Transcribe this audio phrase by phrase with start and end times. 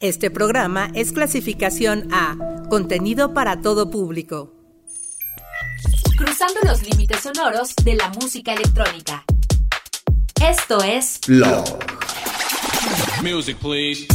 [0.00, 2.34] Este programa es clasificación A,
[2.70, 4.54] contenido para todo público.
[6.16, 9.24] Cruzando los límites sonoros de la música electrónica.
[10.42, 11.66] Esto es Plog.
[13.22, 14.06] Music, please.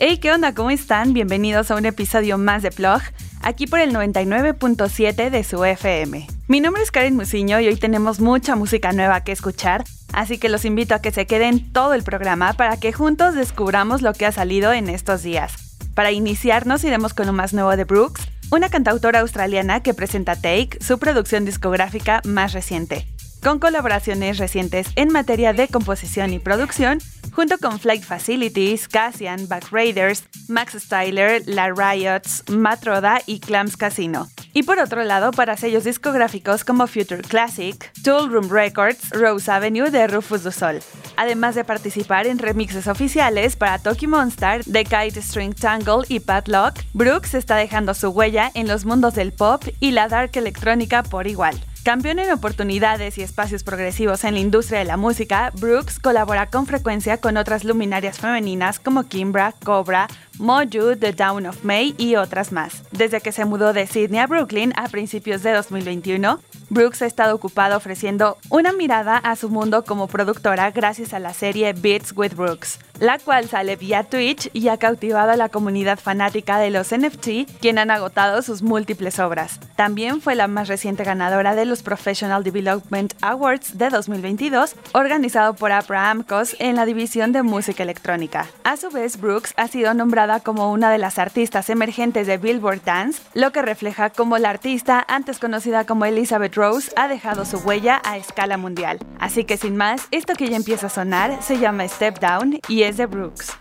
[0.00, 0.52] Hey, ¿qué onda?
[0.52, 1.12] ¿Cómo están?
[1.12, 3.00] Bienvenidos a un episodio más de Plog,
[3.42, 6.26] aquí por el 99.7 de su FM.
[6.48, 9.84] Mi nombre es Karen Musiño y hoy tenemos mucha música nueva que escuchar,
[10.16, 14.02] así que los invito a que se queden todo el programa para que juntos descubramos
[14.02, 15.52] lo que ha salido en estos días.
[15.94, 20.78] Para iniciarnos iremos con lo más nuevo de Brooks, una cantautora australiana que presenta Take,
[20.80, 23.06] su producción discográfica más reciente,
[23.46, 26.98] con colaboraciones recientes en materia de composición y producción,
[27.30, 34.26] junto con Flight Facilities, Cassian, Back Raiders, Max Styler, La Riots, Matroda y Clams Casino.
[34.52, 39.92] Y por otro lado, para sellos discográficos como Future Classic, Tool Room Records, Rose Avenue
[39.92, 40.80] de Rufus du Sol.
[41.16, 46.80] Además de participar en remixes oficiales para Toki Monster, The Kite String Tangle y Padlock,
[46.94, 51.28] Brooks está dejando su huella en los mundos del pop y la dark electrónica por
[51.28, 51.56] igual.
[51.86, 56.66] Campeón en oportunidades y espacios progresivos en la industria de la música, Brooks colabora con
[56.66, 60.08] frecuencia con otras luminarias femeninas como Kimbra, Cobra,
[60.40, 62.82] Moju, The Down of May y otras más.
[62.90, 67.34] Desde que se mudó de Sydney a Brooklyn a principios de 2021, Brooks ha estado
[67.34, 72.34] ocupado ofreciendo una mirada a su mundo como productora gracias a la serie Beats with
[72.34, 76.92] Brooks, la cual sale vía Twitch y ha cautivado a la comunidad fanática de los
[76.92, 79.60] NFT, quien han agotado sus múltiples obras.
[79.76, 85.72] También fue la más reciente ganadora de los Professional Development Awards de 2022, organizado por
[85.72, 88.46] Abraham Cos en la división de música electrónica.
[88.64, 92.82] A su vez, Brooks ha sido nombrada como una de las artistas emergentes de Billboard
[92.84, 97.58] Dance, lo que refleja cómo la artista, antes conocida como Elizabeth Rose, ha dejado su
[97.58, 98.98] huella a escala mundial.
[99.18, 102.82] Así que sin más, esto que ya empieza a sonar se llama Step Down y
[102.82, 103.52] es de Brooks.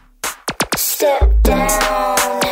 [0.77, 2.45] Step down.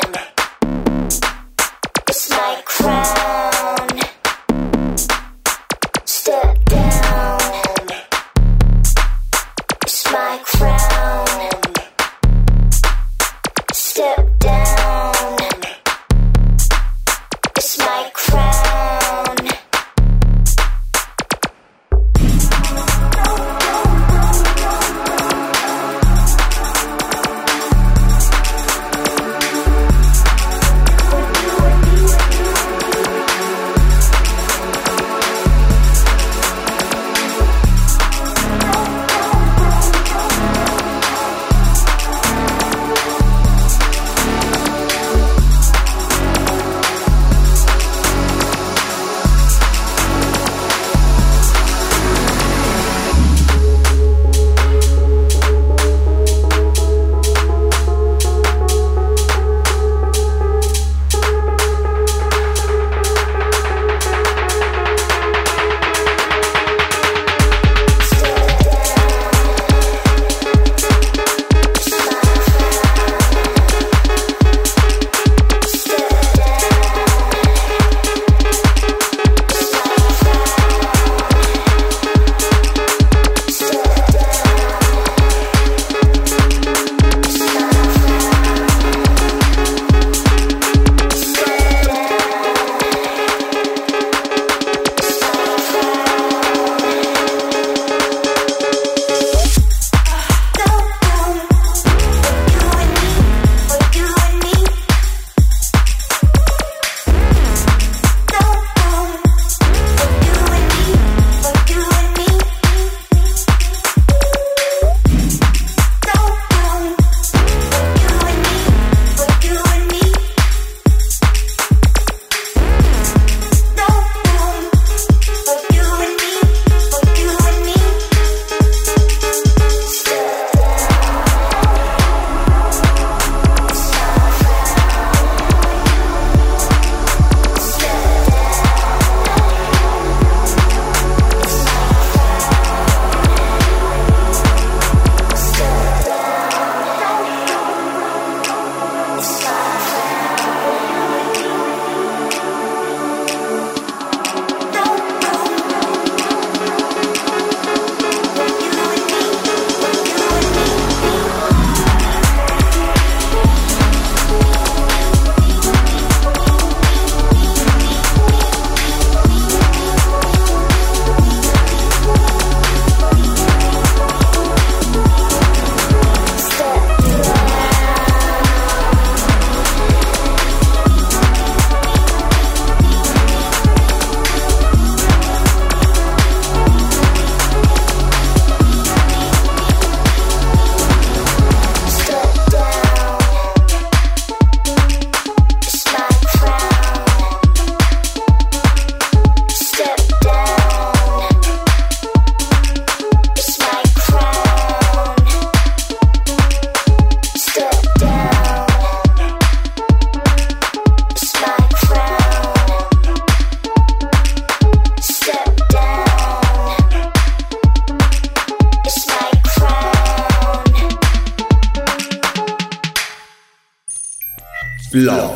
[224.94, 225.33] Blog.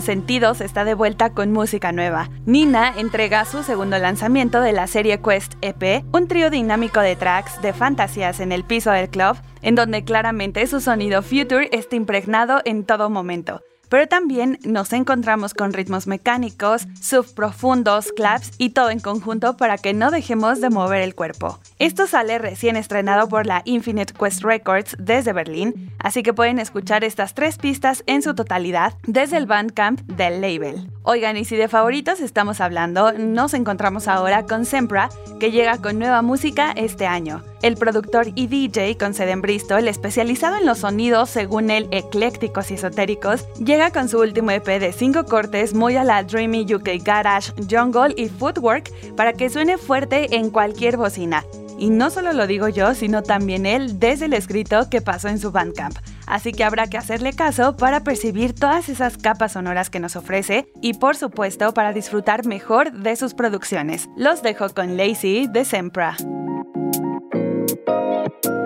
[0.00, 2.30] Consentidos está de vuelta con música nueva.
[2.46, 7.60] Nina entrega su segundo lanzamiento de la serie Quest EP, un trío dinámico de tracks
[7.60, 12.62] de fantasías en el piso del club, en donde claramente su sonido future está impregnado
[12.64, 13.60] en todo momento
[13.90, 19.92] pero también nos encontramos con ritmos mecánicos, subprofundos, claps y todo en conjunto para que
[19.92, 21.58] no dejemos de mover el cuerpo.
[21.78, 27.04] Esto sale recién estrenado por la Infinite Quest Records desde Berlín, así que pueden escuchar
[27.04, 30.88] estas tres pistas en su totalidad desde el Bandcamp del label.
[31.02, 35.08] Oigan, y si de favoritos estamos hablando, nos encontramos ahora con Sempra,
[35.40, 37.42] que llega con nueva música este año.
[37.62, 42.70] El productor y DJ con sede en Bristol, especializado en los sonidos según él eclécticos
[42.70, 47.04] y esotéricos, llega con su último EP de 5 cortes muy a la Dreamy UK
[47.04, 51.44] Garage, Jungle y Footwork para que suene fuerte en cualquier bocina.
[51.78, 55.38] Y no solo lo digo yo, sino también él desde el escrito que pasó en
[55.38, 55.96] su Bandcamp.
[56.26, 60.66] Así que habrá que hacerle caso para percibir todas esas capas sonoras que nos ofrece
[60.80, 64.08] y por supuesto para disfrutar mejor de sus producciones.
[64.16, 66.16] Los dejo con Lazy de Sempra.
[68.30, 68.59] Blog.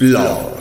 [0.00, 0.59] George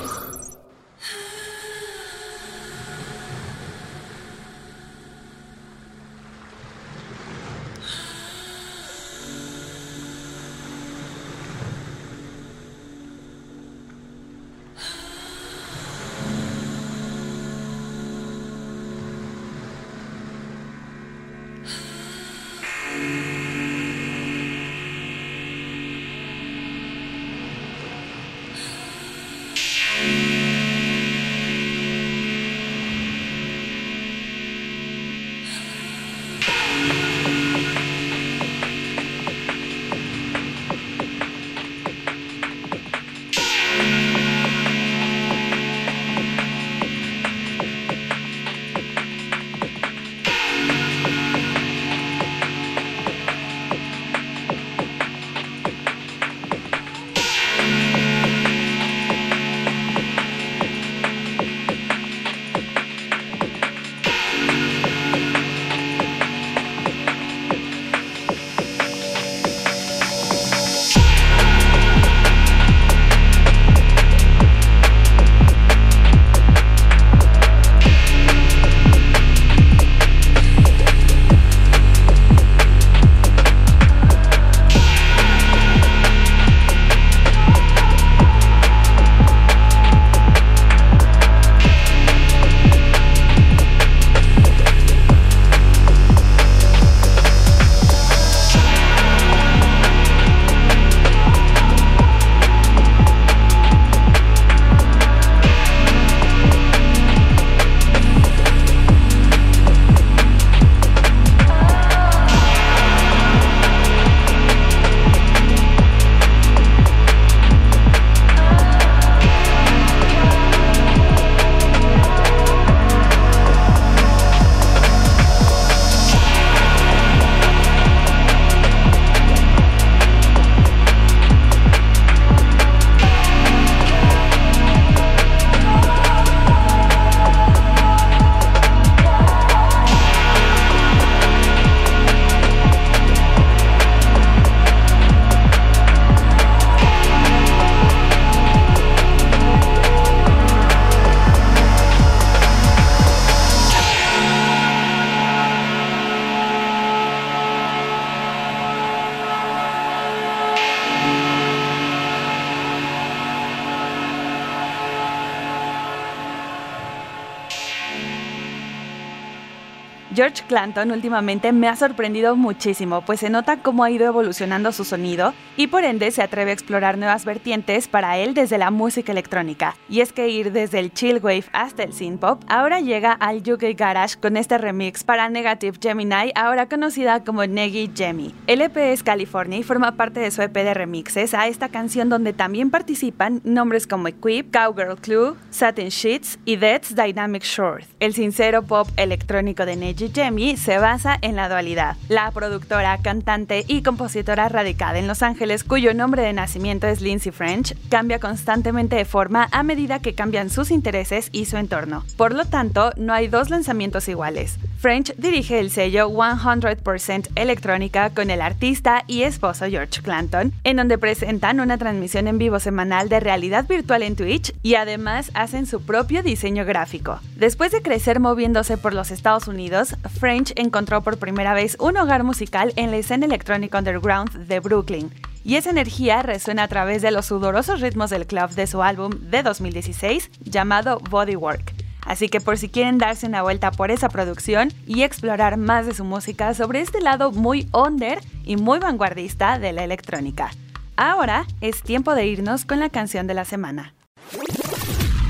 [170.50, 175.36] Clanton últimamente me ha sorprendido muchísimo, pues se nota cómo ha ido evolucionando su sonido
[175.56, 179.75] y por ende se atreve a explorar nuevas vertientes para él desde la música electrónica.
[179.89, 183.44] Y es que ir desde el chill wave hasta el synth pop, ahora llega al
[183.48, 188.34] UK Garage con este remix para Negative Gemini, ahora conocida como Negi Gemi.
[188.48, 192.34] El EP California y forma parte de su EP de remixes a esta canción donde
[192.34, 197.86] también participan nombres como Equip, Cowgirl Clue, Satin Sheets y Dead's Dynamic Short.
[198.00, 201.98] El sincero pop electrónico de Negi Gemi se basa en la dualidad.
[202.08, 207.31] La productora, cantante y compositora radicada en Los Ángeles, cuyo nombre de nacimiento es Lindsay
[207.31, 212.05] French, cambia constantemente de forma a medida que cambian sus intereses y su entorno.
[212.17, 214.58] Por lo tanto, no hay dos lanzamientos iguales.
[214.79, 220.98] French dirige el sello 100% Electrónica con el artista y esposo George Clanton, en donde
[220.98, 225.81] presentan una transmisión en vivo semanal de realidad virtual en Twitch y además hacen su
[225.81, 227.19] propio diseño gráfico.
[227.36, 229.96] Después de crecer moviéndose por los Estados Unidos,
[230.29, 235.11] encontró por primera vez un hogar musical en la escena electrónica underground de Brooklyn,
[235.44, 239.11] y esa energía resuena a través de los sudorosos ritmos del club de su álbum
[239.31, 241.74] de 2016 llamado Bodywork.
[242.05, 245.94] Así que por si quieren darse una vuelta por esa producción y explorar más de
[245.94, 250.51] su música sobre este lado muy under y muy vanguardista de la electrónica.
[250.96, 253.94] Ahora es tiempo de irnos con la canción de la semana.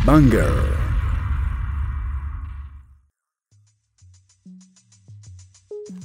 [0.05, 0.88] Banger.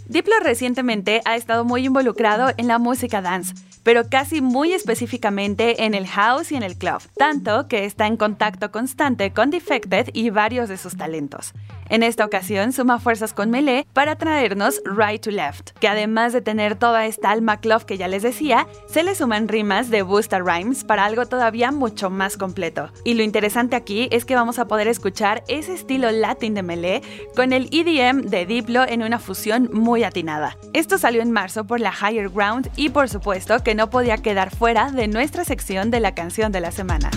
[0.07, 3.55] Diplo recientemente ha estado muy involucrado en la música dance,
[3.85, 8.17] pero casi muy específicamente en el house y en el club, tanto que está en
[8.17, 11.53] contacto constante con Defected y varios de sus talentos.
[11.91, 16.41] En esta ocasión suma fuerzas con Melee para traernos Right to Left, que además de
[16.41, 20.39] tener toda esta alma club que ya les decía, se le suman rimas de Busta
[20.41, 22.91] Rhymes para algo todavía mucho más completo.
[23.05, 27.03] Y lo interesante aquí es que vamos a poder escuchar ese estilo latin de Melee
[27.37, 30.57] con el EDM de Diplo en una fusión muy atinada.
[30.73, 34.55] Esto salió en marzo por la Higher Ground y por supuesto que no podía quedar
[34.55, 37.11] fuera de nuestra sección de la canción de la semana.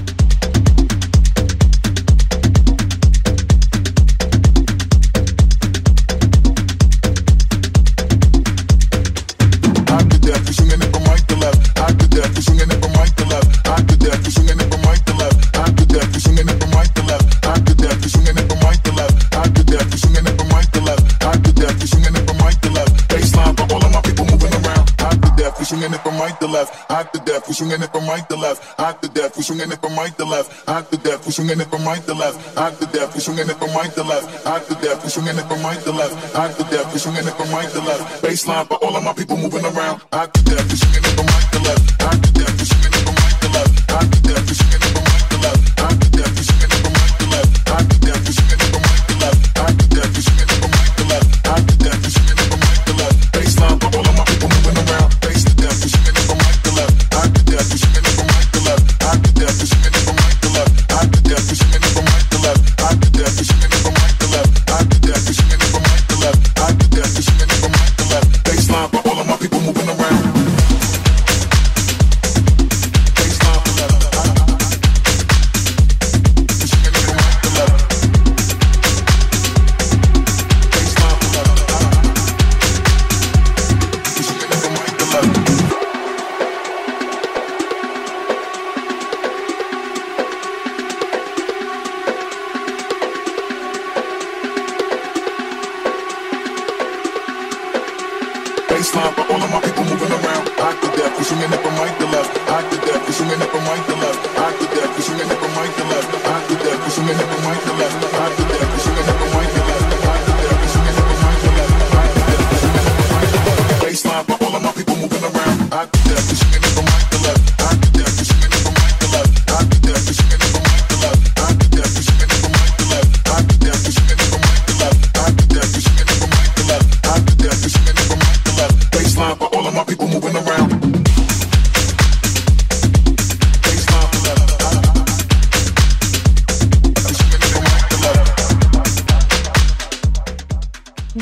[26.98, 27.48] Hot to death.
[27.48, 29.38] We swinging it from right to left, hot to death.
[29.38, 31.26] We swinging it from right to left, hot to death.
[31.26, 33.16] We swinging it from right to left, hot to death.
[33.16, 35.04] We swinging it from right to left, hot to death.
[35.04, 36.94] We swinging it from right to left, hot to death.
[36.94, 38.24] We swinging it from right to left.
[38.24, 40.66] Baseline for all of my people moving around, hot to death.
[40.70, 42.54] We swinging it from right to left, hot to death.
[42.60, 44.44] We swinging it from right to left, hot to death.
[44.48, 44.97] We swinging it from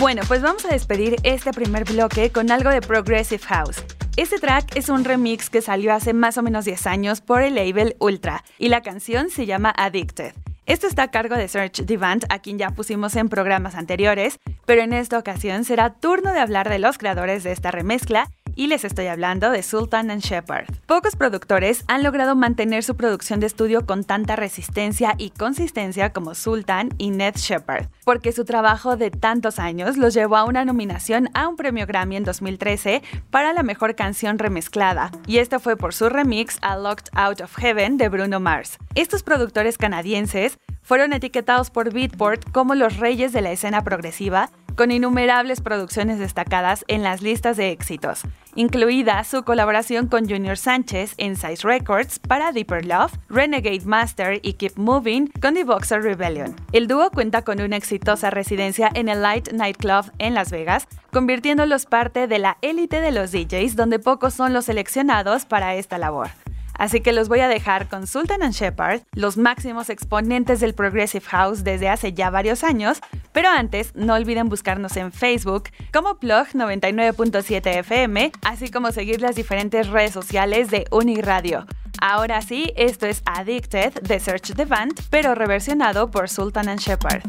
[0.06, 3.84] Bueno, pues vamos a despedir este primer bloque con algo de Progressive House.
[4.15, 7.56] Este track es un remix que salió hace más o menos 10 años por el
[7.56, 10.36] label Ultra y la canción se llama Addicted.
[10.68, 14.38] Esto está a cargo de Serge Devant, a quien ya pusimos en programas anteriores,
[14.68, 18.68] pero en esta ocasión será turno de hablar de los creadores de esta remezcla y
[18.68, 20.65] les estoy hablando de Sultan and Shepard.
[20.86, 26.36] Pocos productores han logrado mantener su producción de estudio con tanta resistencia y consistencia como
[26.36, 31.30] Sultan y Ned Shepard, porque su trabajo de tantos años los llevó a una nominación
[31.34, 35.94] a un premio Grammy en 2013 para la mejor canción remezclada, y esto fue por
[35.94, 38.78] su remix a Locked Out of Heaven de Bruno Mars.
[38.96, 44.91] Estos productores canadienses fueron etiquetados por Beatport como los reyes de la escena progresiva, con
[44.91, 48.21] innumerables producciones destacadas en las listas de éxitos,
[48.56, 54.54] incluida su colaboración con Junior Sánchez en Size Records para Deeper Love, Renegade Master y
[54.54, 56.56] Keep Moving con The Boxer Rebellion.
[56.71, 61.86] El dúo cuenta con una exitosa residencia en el Light Nightclub en Las Vegas, convirtiéndolos
[61.86, 66.30] parte de la élite de los DJs donde pocos son los seleccionados para esta labor.
[66.78, 71.26] Así que los voy a dejar con Sultan and Shepard, los máximos exponentes del Progressive
[71.26, 73.00] House desde hace ya varios años,
[73.32, 79.36] pero antes no olviden buscarnos en Facebook como Plug 99.7 FM, así como seguir las
[79.36, 81.66] diferentes redes sociales de Uniradio.
[82.02, 87.24] Ahora sí, esto es Addicted de Search the Band, pero reversionado por Sultan and Shepard.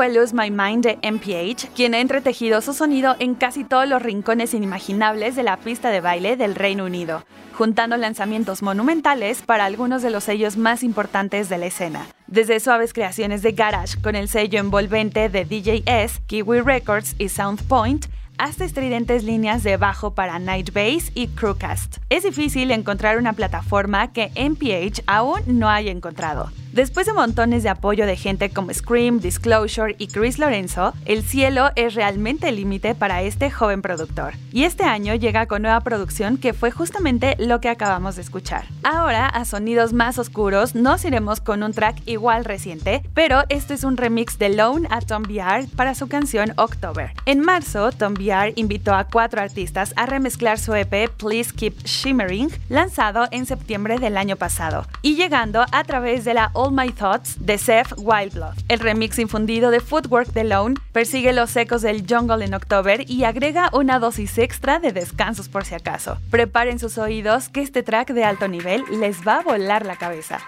[0.00, 4.00] Fue Lose My Mind de MPH, quien ha entretejido su sonido en casi todos los
[4.00, 10.00] rincones inimaginables de la pista de baile del Reino Unido, juntando lanzamientos monumentales para algunos
[10.00, 12.06] de los sellos más importantes de la escena.
[12.28, 18.06] Desde suaves creaciones de garage con el sello envolvente de DJS, Kiwi Records y Soundpoint,
[18.38, 21.98] hasta estridentes líneas de bajo para Night Bass y Crewcast.
[22.08, 26.50] Es difícil encontrar una plataforma que MPH aún no haya encontrado.
[26.72, 31.70] Después de montones de apoyo de gente como Scream, Disclosure y Chris Lorenzo, el cielo
[31.74, 34.34] es realmente el límite para este joven productor.
[34.52, 38.66] Y este año llega con nueva producción que fue justamente lo que acabamos de escuchar.
[38.84, 43.82] Ahora, a sonidos más oscuros, nos iremos con un track igual reciente, pero esto es
[43.82, 47.10] un remix de Lone a Tom VR para su canción October.
[47.26, 52.50] En marzo, Tom VR invitó a cuatro artistas a remezclar su EP Please Keep Shimmering,
[52.68, 57.38] lanzado en septiembre del año pasado, y llegando a través de la All My Thoughts
[57.40, 58.52] de Seth Wildblood.
[58.68, 63.24] El remix infundido de Footwork de Lone persigue los ecos del jungle en October y
[63.24, 66.18] agrega una dosis extra de descansos por si acaso.
[66.30, 70.38] Preparen sus oídos que este track de alto nivel les va a volar la cabeza.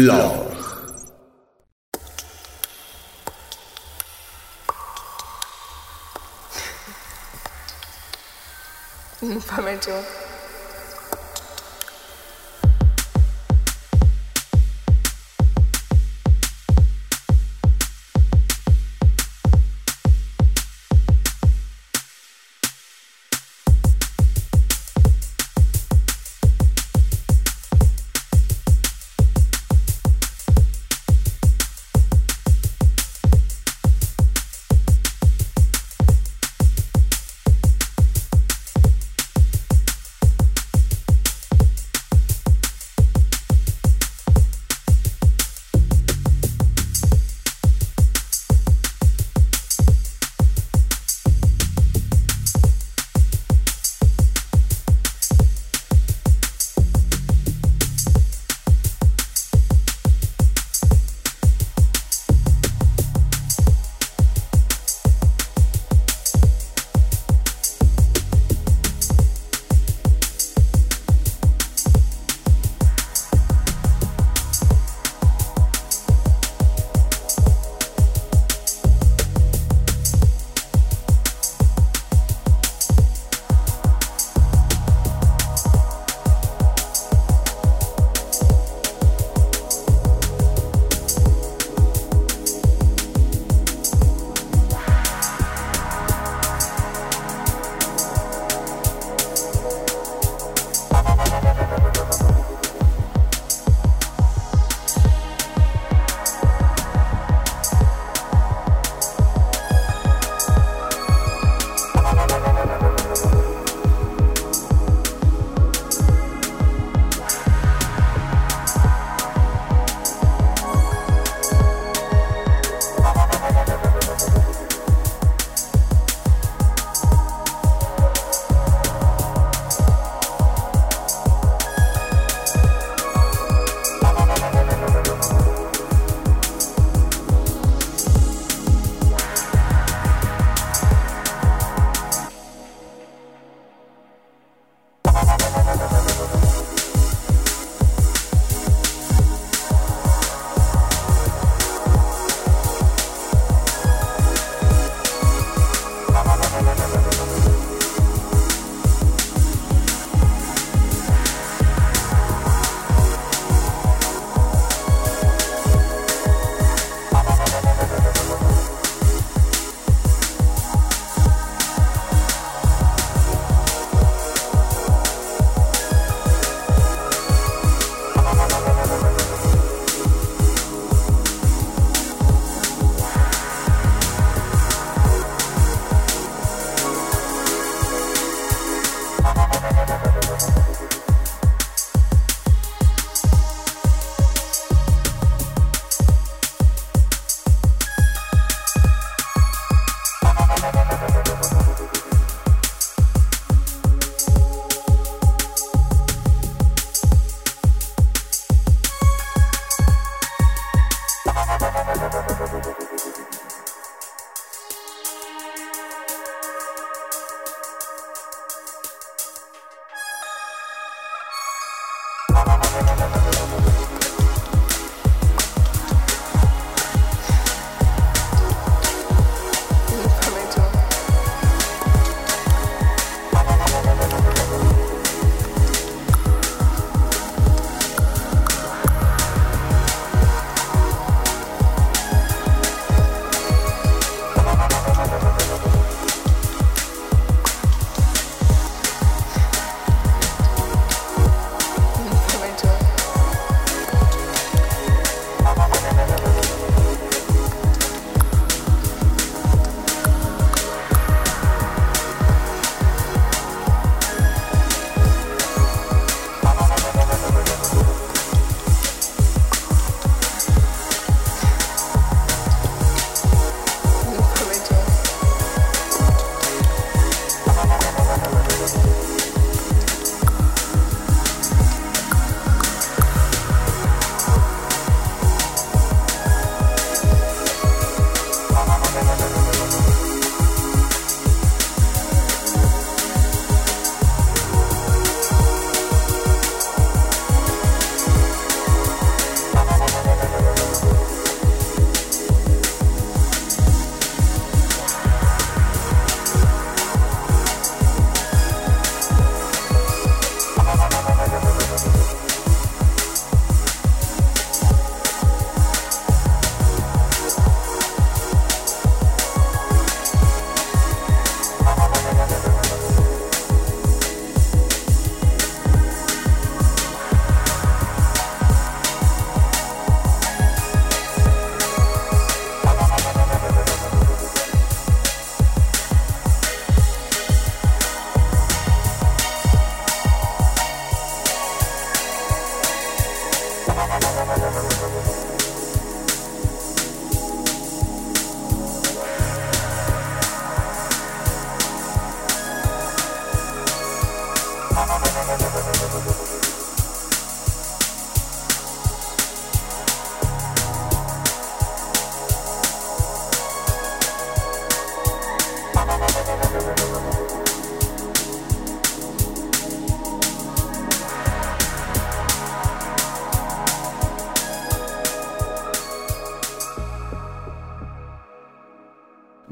[0.00, 0.39] Blog.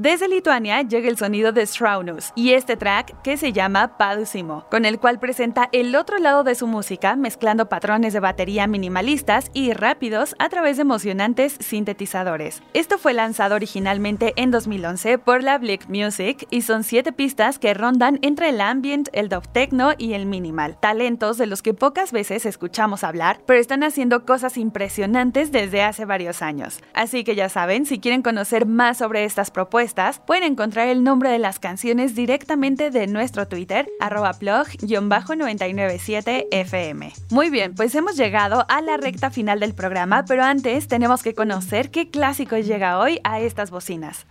[0.09, 4.87] Desde Lituania llega el sonido de Straunus y este track que se llama Padusimo, con
[4.87, 9.75] el cual presenta el otro lado de su música mezclando patrones de batería minimalistas y
[9.75, 12.63] rápidos a través de emocionantes sintetizadores.
[12.73, 17.75] Esto fue lanzado originalmente en 2011 por la Blick Music y son siete pistas que
[17.75, 22.13] rondan entre el ambient, el dub techno y el minimal, talentos de los que pocas
[22.13, 26.81] veces escuchamos hablar, pero están haciendo cosas impresionantes desde hace varios años.
[26.95, 31.31] Así que ya saben, si quieren conocer más sobre estas propuestas, pueden encontrar el nombre
[31.31, 37.13] de las canciones directamente de nuestro Twitter, arroba plug-997fm.
[37.31, 41.35] Muy bien, pues hemos llegado a la recta final del programa, pero antes tenemos que
[41.35, 44.27] conocer qué clásico llega hoy a estas bocinas.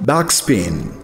[0.00, 1.00] Backspin.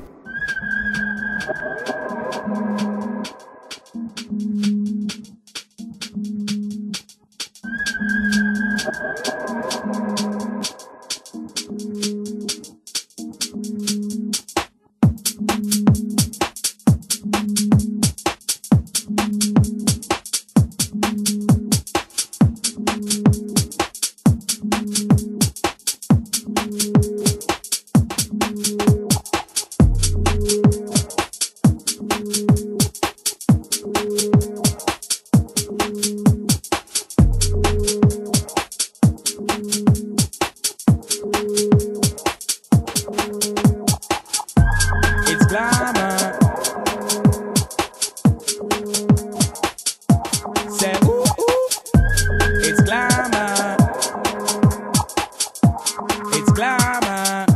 [56.56, 57.46] Glamour.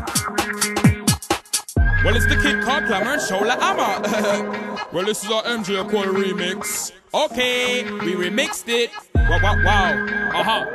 [2.05, 4.89] Well, it's the kid called Glamour and Shola Amma.
[4.93, 6.93] well, this is our MJ remix.
[7.13, 8.91] Okay, we remixed it.
[9.15, 10.07] Wow wow wow.
[10.35, 10.67] Uh huh.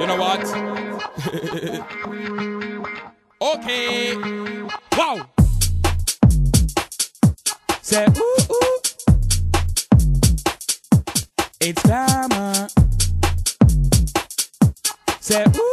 [0.00, 0.44] You know what?
[3.44, 4.16] Okay.
[4.96, 5.28] Wow.
[7.82, 8.78] Say ooh ooh.
[11.60, 12.68] It's glamour.
[15.20, 15.63] Say ooh.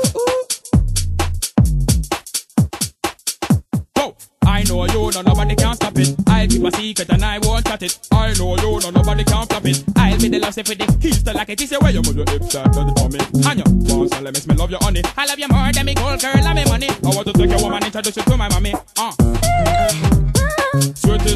[5.13, 6.15] No nobody can stop it.
[6.27, 7.99] I'll keep a secret and I won't cut it.
[8.11, 9.83] I know you, no nobody can stop it.
[9.95, 11.61] I'll be the last if it heels to like it.
[11.61, 13.19] Is where you your hips and do it for me.
[13.47, 15.01] And you bounce and let me smell love you honey.
[15.17, 16.89] I love you more than me gold girl and me money.
[16.89, 18.73] I want to take your woman, introduce you to my mommy.
[18.97, 19.11] Uh.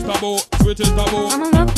[0.06, 1.28] Taboo, sweetest taboo.
[1.28, 1.75] I'm in love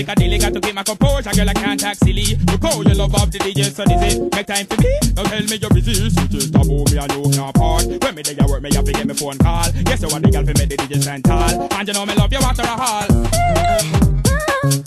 [0.00, 0.38] Piccadilly?
[0.38, 1.50] Got to keep my composure, girl.
[1.50, 2.22] I can't act silly.
[2.22, 4.34] You call your love of the DJ, so this it.
[4.34, 4.96] Make time for me.
[5.14, 6.08] Now tell me you're busy.
[6.08, 7.84] Sweetest taboo, me and you can't part.
[7.84, 9.68] When me there, you work me, have to get me phone call.
[9.84, 11.68] Yes, you want the girl for me, the DJ stand tall.
[11.76, 13.04] And you know me love you after a hall.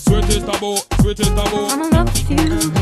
[0.02, 1.62] sweetest taboo, sweetest taboo.
[1.70, 2.73] I'm in love with you,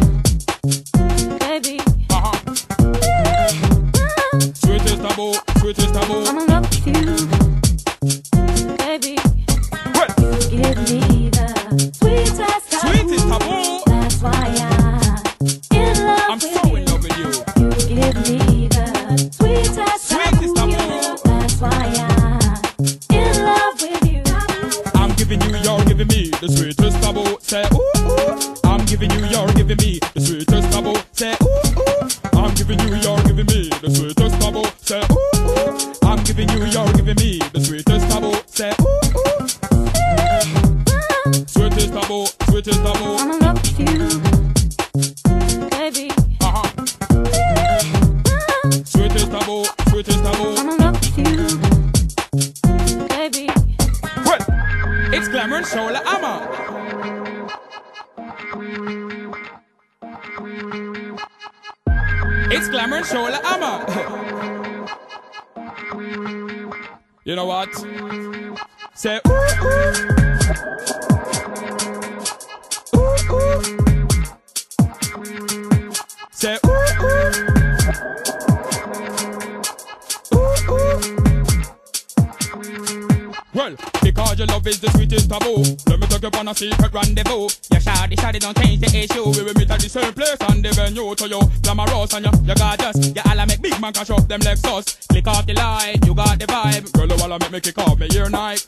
[86.51, 87.47] a secret rendezvous.
[87.71, 89.23] Yeah, shawty, shawty, don't change the issue.
[89.23, 91.41] We will meet at the same place on the venue to you.
[91.63, 93.15] Glamorous and you, you gorgeous.
[93.15, 95.07] Yeah, all I make big man cash up them Lexus.
[95.07, 96.91] Click off the light, you got the vibe.
[96.91, 98.67] Girl, you wanna make me kick off me ear night.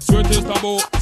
[0.00, 0.95] Sweetest taboo.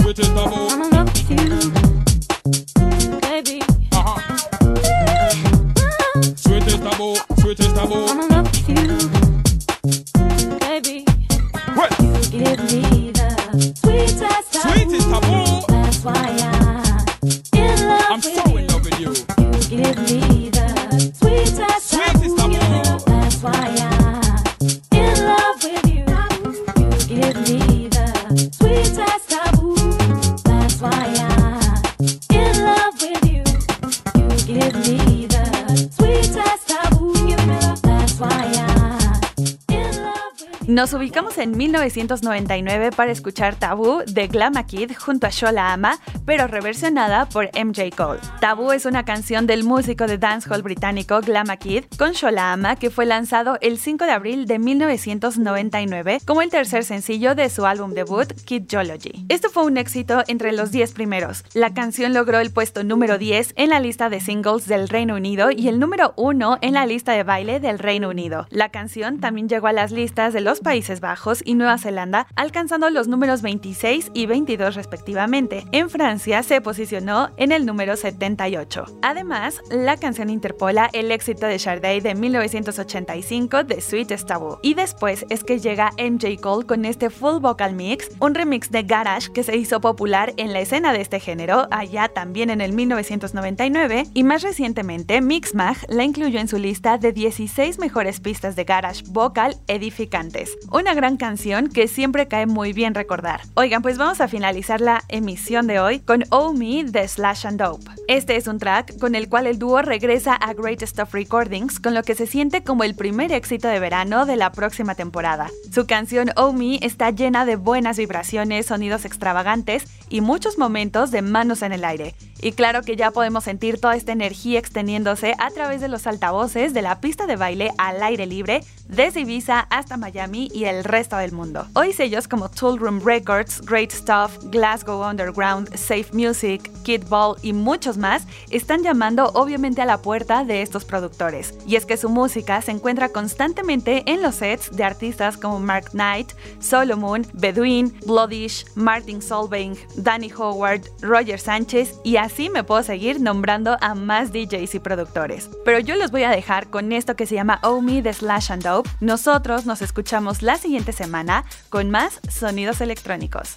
[40.84, 46.46] Nos ubicamos en 1999 para escuchar Taboo de Glama Kid junto a Shola Ama, pero
[46.46, 48.20] reversionada por MJ Cole.
[48.42, 52.90] Taboo es una canción del músico de dancehall británico Glama Kid con Shola Ama que
[52.90, 57.94] fue lanzado el 5 de abril de 1999 como el tercer sencillo de su álbum
[57.94, 59.24] debut Kid Geology.
[59.30, 61.46] Esto fue un éxito entre los 10 primeros.
[61.54, 65.50] La canción logró el puesto número 10 en la lista de singles del Reino Unido
[65.50, 68.46] y el número 1 en la lista de baile del Reino Unido.
[68.50, 72.90] La canción también llegó a las listas de los Países Bajos y Nueva Zelanda, alcanzando
[72.90, 75.64] los números 26 y 22 respectivamente.
[75.70, 78.84] En Francia se posicionó en el número 78.
[79.02, 84.58] Además, la canción interpola el éxito de Sade de 1985 de Sweet Taboo.
[84.62, 88.82] Y después es que llega MJ Cole con este full vocal mix, un remix de
[88.82, 92.72] Garage que se hizo popular en la escena de este género, allá también en el
[92.72, 98.64] 1999, y más recientemente Mixmag la incluyó en su lista de 16 mejores pistas de
[98.64, 100.56] Garage vocal edificantes.
[100.70, 103.40] Una gran canción que siempre cae muy bien recordar.
[103.54, 107.60] Oigan, pues vamos a finalizar la emisión de hoy con Oh Me de Slash and
[107.60, 107.90] Dope.
[108.08, 111.94] Este es un track con el cual el dúo regresa a Great Stuff Recordings, con
[111.94, 115.48] lo que se siente como el primer éxito de verano de la próxima temporada.
[115.72, 121.22] Su canción Oh Me está llena de buenas vibraciones, sonidos extravagantes y muchos momentos de
[121.22, 122.14] manos en el aire.
[122.40, 126.74] Y claro que ya podemos sentir toda esta energía extendiéndose a través de los altavoces
[126.74, 131.16] de la pista de baile al aire libre, desde Ibiza hasta Miami y el resto
[131.16, 131.66] del mundo.
[131.74, 137.52] Hoy sellos como Tool Room Records, Great Stuff, Glasgow Underground, Safe Music, Kid Ball y
[137.52, 141.54] muchos más están llamando obviamente a la puerta de estos productores.
[141.66, 145.90] Y es que su música se encuentra constantemente en los sets de artistas como Mark
[145.92, 153.20] Knight, Solomon, Bedouin, Bloodish, Martin Solveig, Danny Howard, Roger Sánchez y así me puedo seguir
[153.20, 155.48] nombrando a más DJs y productores.
[155.64, 158.62] Pero yo los voy a dejar con esto que se llama Oh de Slash and
[158.62, 158.88] Dope.
[159.00, 163.56] Nosotros nos escuchamos la siguiente semana con más sonidos electrónicos.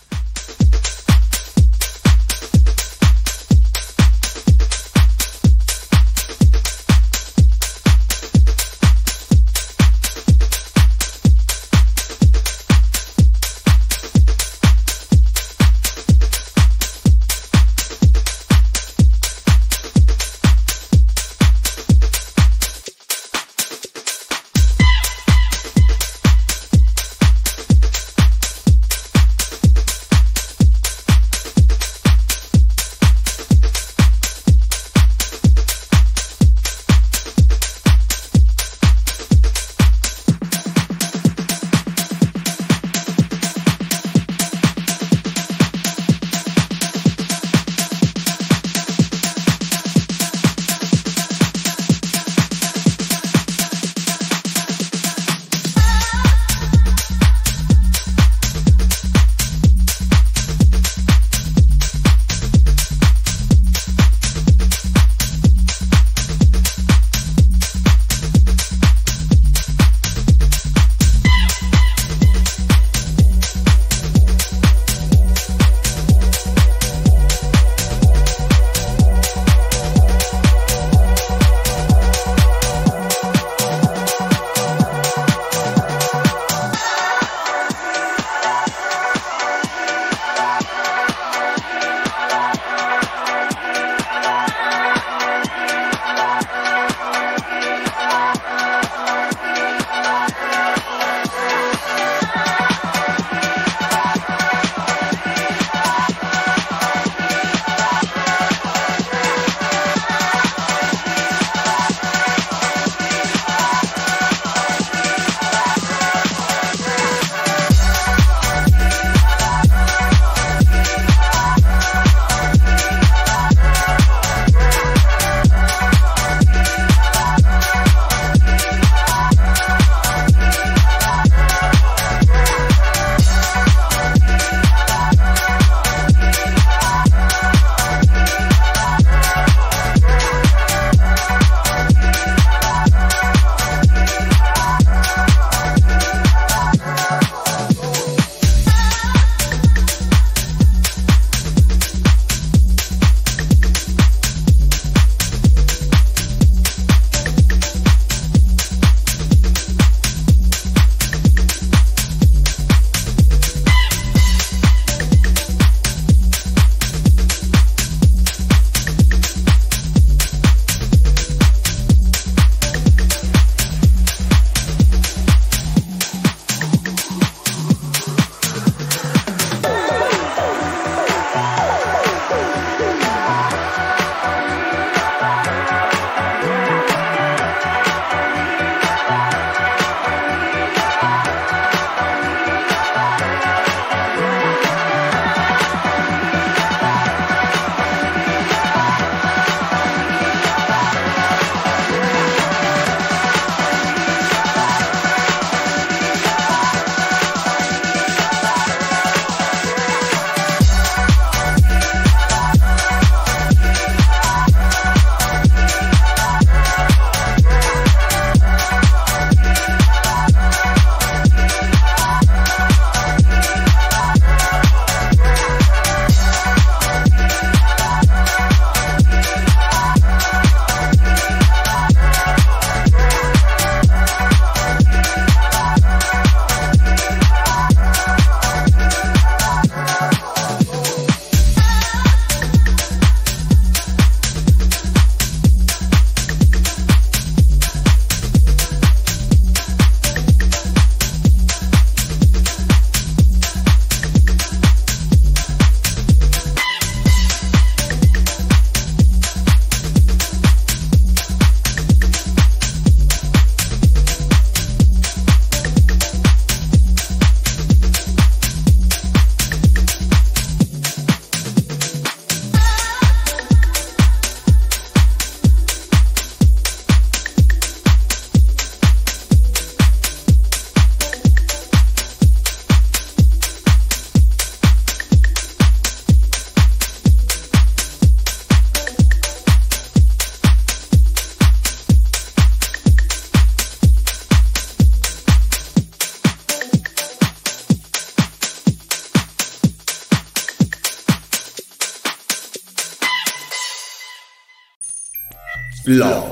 [305.88, 306.27] Love.